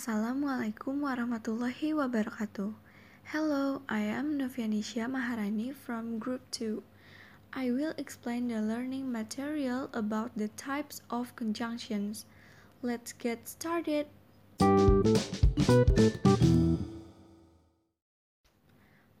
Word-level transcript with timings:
Assalamualaikum 0.00 1.04
warahmatullahi 1.04 1.92
wabarakatuh. 1.92 2.72
Hello, 3.36 3.84
I 3.84 4.00
am 4.08 4.40
Novianisha 4.40 5.04
Maharani 5.04 5.76
from 5.76 6.16
Group 6.16 6.40
2. 6.56 6.80
I 7.52 7.68
will 7.68 7.92
explain 8.00 8.48
the 8.48 8.64
learning 8.64 9.12
material 9.12 9.92
about 9.92 10.32
the 10.40 10.48
types 10.56 11.04
of 11.12 11.36
conjunctions. 11.36 12.24
Let's 12.80 13.12
get 13.12 13.44
started. 13.44 14.08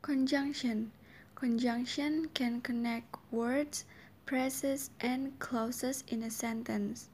Conjunction 0.00 0.96
Conjunction 1.36 2.32
can 2.32 2.64
connect 2.64 3.20
words, 3.28 3.84
phrases, 4.24 4.88
and 5.04 5.36
clauses 5.36 6.08
in 6.08 6.24
a 6.24 6.32
sentence. 6.32 7.12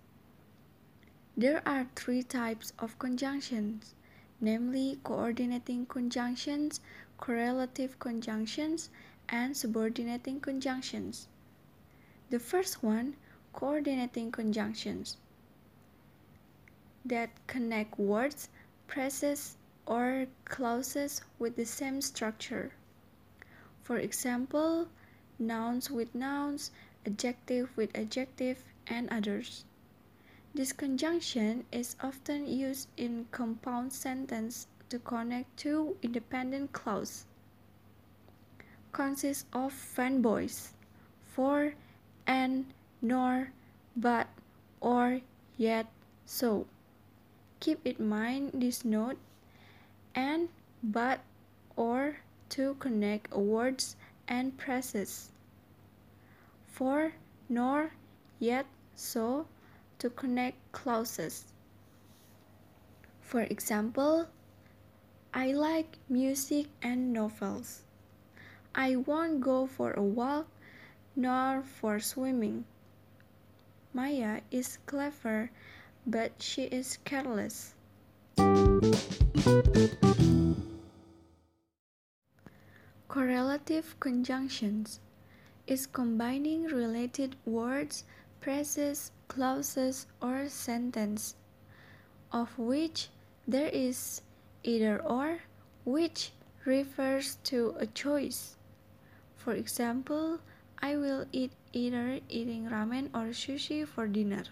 There 1.39 1.61
are 1.69 1.87
three 1.95 2.23
types 2.23 2.73
of 2.79 2.99
conjunctions, 2.99 3.95
namely 4.41 4.99
coordinating 5.05 5.85
conjunctions, 5.85 6.81
correlative 7.19 7.99
conjunctions, 7.99 8.89
and 9.29 9.55
subordinating 9.55 10.41
conjunctions. 10.41 11.29
The 12.31 12.39
first 12.39 12.83
one, 12.83 13.17
coordinating 13.53 14.33
conjunctions, 14.33 15.19
that 17.05 17.29
connect 17.47 17.99
words, 17.99 18.49
phrases, 18.87 19.59
or 19.85 20.29
clauses 20.47 21.21
with 21.39 21.57
the 21.57 21.67
same 21.67 22.01
structure. 22.01 22.73
For 23.83 23.99
example, 23.99 24.89
nouns 25.39 25.91
with 25.91 26.15
nouns, 26.15 26.71
adjective 27.05 27.77
with 27.77 27.95
adjective, 27.95 28.65
and 28.87 29.11
others. 29.11 29.67
This 30.57 30.73
conjunction 30.73 31.67
is 31.71 31.97
often 32.01 32.47
used 32.47 32.89
in 32.97 33.27
compound 33.31 33.93
sentence 33.93 34.67
to 34.89 34.99
connect 34.99 35.55
two 35.59 35.99
independent 36.01 36.73
clauses. 36.73 37.27
Consists 38.91 39.45
of 39.53 39.75
fanboys, 39.75 40.73
for, 41.21 41.75
and, 42.27 42.73
nor, 43.03 43.53
but, 43.95 44.29
or, 44.81 45.21
yet, 45.59 45.89
so. 46.25 46.67
Keep 47.61 47.87
in 47.87 48.09
mind 48.09 48.53
this 48.55 48.83
note 48.83 49.19
and, 50.15 50.49
but, 50.83 51.21
or, 51.77 52.17
to 52.57 52.77
connect 52.81 53.31
words 53.35 53.95
and 54.27 54.59
phrases. 54.59 55.29
For, 56.67 57.13
nor, 57.51 57.93
yet, 58.41 58.65
so 58.95 59.47
to 59.99 60.11
connect 60.11 60.57
clauses. 60.73 61.47
For 63.21 63.43
example, 63.43 64.27
I 65.35 65.53
like 65.53 65.99
music 66.09 66.67
and 66.83 67.13
novels. 67.13 67.83
I 68.75 68.97
won't 68.97 69.41
go 69.41 69.67
for 69.67 69.93
a 69.93 70.03
walk 70.03 70.49
nor 71.17 71.63
for 71.63 71.99
swimming. 71.99 72.65
Maya 73.93 74.41
is 74.51 74.79
clever, 74.87 75.51
but 76.07 76.33
she 76.43 76.65
is 76.65 76.99
careless. 77.05 77.75
Correlative 83.09 83.97
conjunctions 83.99 85.01
is 85.67 85.87
combining 85.87 86.65
related 86.65 87.35
words, 87.47 88.05
phrases, 88.41 89.11
clauses, 89.29 90.07
or 90.21 90.49
sentence, 90.49 91.37
of 92.33 92.59
which 92.59 93.09
there 93.47 93.69
is 93.69 94.23
either 94.63 95.03
or, 95.03 95.41
which 95.85 96.33
refers 96.65 97.37
to 97.45 97.75
a 97.79 97.87
choice. 97.87 98.57
For 99.37 99.53
example, 99.53 100.41
I 100.83 100.97
will 100.97 101.27
eat 101.33 101.53
either 101.73 102.21
eating 102.29 102.69
ramen 102.69 103.09
or 103.15 103.31
sushi 103.33 103.87
for 103.87 104.07
dinner. 104.07 104.45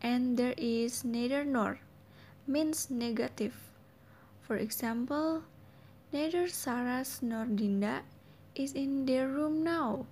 And 0.00 0.36
there 0.36 0.54
is 0.56 1.04
neither 1.04 1.44
nor, 1.44 1.80
means 2.46 2.90
negative. 2.90 3.54
For 4.42 4.56
example, 4.56 5.42
Neither 6.14 6.46
Saras 6.46 7.26
nor 7.26 7.44
Dinda 7.44 8.06
is 8.54 8.72
in 8.72 9.04
their 9.04 9.26
room 9.26 9.64
now. 9.64 10.06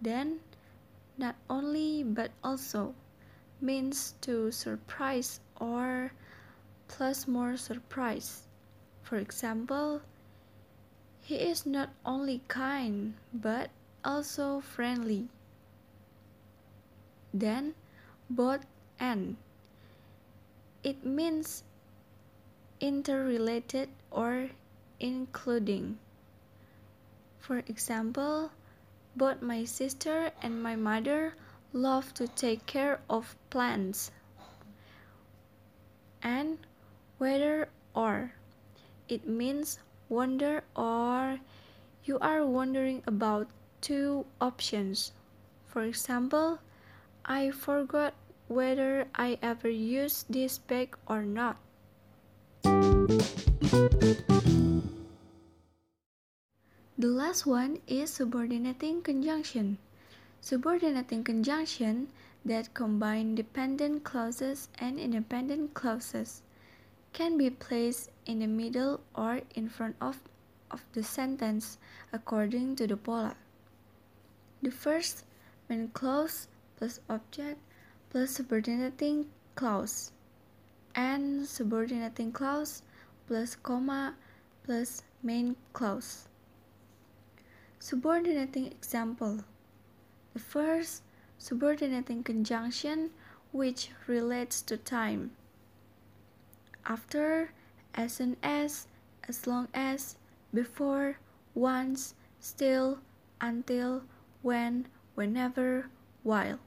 Then, 0.00 0.40
not 1.22 1.36
only 1.48 2.02
but 2.02 2.32
also 2.42 2.94
means 3.60 4.18
to 4.20 4.50
surprise 4.50 5.38
or 5.60 6.10
plus 6.88 7.28
more 7.28 7.56
surprise. 7.56 8.50
For 9.06 9.16
example, 9.22 10.02
he 11.22 11.36
is 11.36 11.64
not 11.64 11.90
only 12.04 12.42
kind 12.48 13.14
but 13.32 13.70
also 14.04 14.58
friendly. 14.58 15.28
Then, 17.32 17.74
both 18.28 18.66
and. 18.98 19.36
It 20.82 21.06
means 21.06 21.62
interrelated 22.80 23.88
or 24.10 24.50
including. 24.98 25.98
For 27.38 27.62
example, 27.70 28.50
both 29.16 29.42
my 29.42 29.64
sister 29.64 30.30
and 30.42 30.62
my 30.62 30.76
mother 30.76 31.34
love 31.72 32.12
to 32.14 32.28
take 32.28 32.66
care 32.66 33.00
of 33.08 33.36
plants. 33.50 34.10
And 36.22 36.58
whether 37.18 37.68
or 37.94 38.32
it 39.08 39.26
means 39.26 39.78
wonder 40.08 40.62
or 40.76 41.38
you 42.04 42.18
are 42.20 42.46
wondering 42.46 43.02
about 43.06 43.48
two 43.80 44.24
options. 44.40 45.12
For 45.66 45.82
example, 45.82 46.58
I 47.24 47.50
forgot 47.50 48.14
whether 48.48 49.06
I 49.14 49.38
ever 49.42 49.68
used 49.68 50.32
this 50.32 50.58
bag 50.58 50.96
or 51.06 51.22
not. 51.22 51.56
The 57.02 57.08
last 57.08 57.46
one 57.46 57.80
is 57.88 58.12
subordinating 58.12 59.02
conjunction. 59.02 59.78
Subordinating 60.40 61.24
conjunction 61.24 62.06
that 62.44 62.74
combine 62.74 63.34
dependent 63.34 64.04
clauses 64.04 64.68
and 64.78 65.00
independent 65.00 65.74
clauses 65.74 66.42
can 67.12 67.36
be 67.36 67.50
placed 67.50 68.10
in 68.24 68.38
the 68.38 68.46
middle 68.46 69.00
or 69.16 69.40
in 69.56 69.68
front 69.68 69.96
of, 70.00 70.20
of 70.70 70.84
the 70.92 71.02
sentence 71.02 71.76
according 72.12 72.76
to 72.76 72.86
the 72.86 72.96
pola. 72.96 73.34
The 74.62 74.70
first 74.70 75.24
main 75.68 75.88
clause 75.88 76.46
plus 76.76 77.00
object 77.10 77.58
plus 78.10 78.30
subordinating 78.30 79.26
clause 79.56 80.12
and 80.94 81.48
subordinating 81.48 82.30
clause 82.30 82.84
plus 83.26 83.56
comma 83.56 84.14
plus 84.62 85.02
main 85.20 85.56
clause. 85.72 86.28
Subordinating 87.84 88.66
example. 88.66 89.40
The 90.34 90.38
first 90.38 91.02
subordinating 91.36 92.22
conjunction 92.22 93.10
which 93.50 93.90
relates 94.06 94.62
to 94.62 94.76
time. 94.76 95.32
After, 96.86 97.50
as 97.92 98.12
soon 98.12 98.36
as, 98.40 98.86
as 99.26 99.48
long 99.48 99.66
as, 99.74 100.14
before, 100.54 101.18
once, 101.56 102.14
still, 102.38 103.00
until, 103.40 104.04
when, 104.42 104.86
whenever, 105.16 105.86
while. 106.22 106.60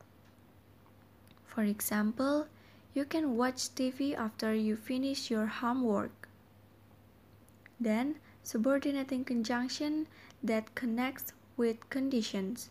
For 1.46 1.64
example, 1.64 2.48
you 2.94 3.06
can 3.06 3.38
watch 3.38 3.74
TV 3.74 4.14
after 4.18 4.54
you 4.54 4.76
finish 4.76 5.32
your 5.32 5.46
homework. 5.46 6.28
Then, 7.80 8.16
subordinating 8.44 9.24
conjunction 9.24 10.08
that 10.46 10.76
connects 10.76 11.34
with 11.58 11.90
conditions. 11.90 12.70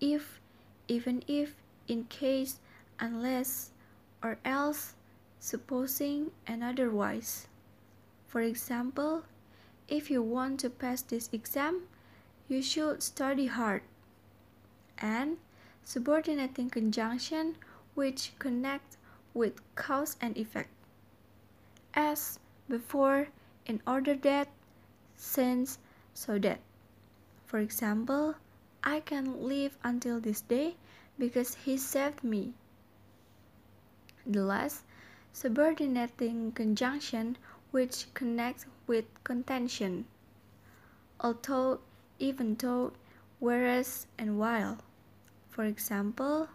If, 0.00 0.40
even 0.88 1.22
if, 1.26 1.54
in 1.88 2.04
case, 2.04 2.58
unless, 3.00 3.70
or 4.22 4.38
else, 4.44 4.94
supposing, 5.40 6.30
and 6.46 6.62
otherwise. 6.62 7.46
For 8.26 8.40
example, 8.40 9.24
if 9.88 10.10
you 10.10 10.22
want 10.22 10.60
to 10.60 10.70
pass 10.70 11.02
this 11.02 11.28
exam, 11.32 11.82
you 12.48 12.62
should 12.62 13.02
study 13.02 13.46
hard. 13.46 13.82
And 14.98 15.38
subordinating 15.84 16.70
conjunction 16.70 17.56
which 17.94 18.32
connect 18.38 18.96
with 19.34 19.60
cause 19.74 20.16
and 20.20 20.36
effect. 20.36 20.70
As 21.94 22.38
before, 22.68 23.28
in 23.66 23.80
order 23.86 24.14
that, 24.14 24.48
since, 25.16 25.78
so 26.12 26.38
that. 26.38 26.60
For 27.46 27.58
example, 27.58 28.34
I 28.82 29.00
can 29.00 29.46
live 29.46 29.78
until 29.82 30.20
this 30.20 30.40
day 30.40 30.76
because 31.18 31.54
he 31.54 31.76
saved 31.76 32.24
me. 32.24 32.54
The 34.26 34.42
last, 34.42 34.82
subordinating 35.32 36.52
conjunction 36.52 37.36
which 37.70 38.06
connects 38.14 38.66
with 38.86 39.04
contention. 39.24 40.06
Although, 41.20 41.80
even 42.18 42.54
though, 42.56 42.92
whereas, 43.38 44.06
and 44.18 44.38
while. 44.38 44.78
For 45.50 45.64
example, 45.64 46.48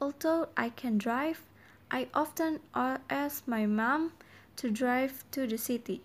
although 0.00 0.48
I 0.56 0.70
can 0.70 0.98
drive, 0.98 1.42
I 1.90 2.08
often 2.14 2.60
ask 2.74 3.46
my 3.46 3.66
mom 3.66 4.12
to 4.56 4.70
drive 4.70 5.24
to 5.32 5.46
the 5.46 5.58
city. 5.58 6.02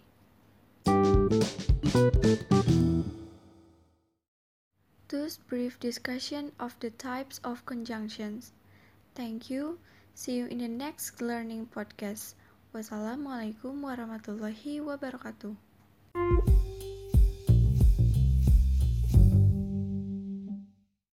Thus, 5.12 5.36
brief 5.36 5.76
discussion 5.78 6.56
of 6.56 6.80
the 6.80 6.88
types 6.88 7.44
of 7.44 7.66
conjunctions. 7.68 8.56
Thank 9.12 9.52
you. 9.52 9.76
See 10.16 10.40
you 10.40 10.48
in 10.48 10.64
the 10.64 10.72
next 10.72 11.20
learning 11.20 11.68
podcast. 11.68 12.40
Wassalamualaikum 12.72 13.84
warahmatullahi 13.84 14.80
wabarakatuh. 14.80 15.60